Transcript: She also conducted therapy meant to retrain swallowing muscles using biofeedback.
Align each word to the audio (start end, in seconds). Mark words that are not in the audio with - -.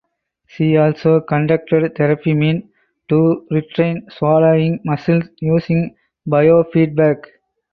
She 0.47 0.77
also 0.77 1.21
conducted 1.21 1.93
therapy 1.95 2.33
meant 2.33 2.65
to 3.09 3.45
retrain 3.51 4.11
swallowing 4.11 4.79
muscles 4.83 5.25
using 5.41 5.95
biofeedback. 6.27 7.25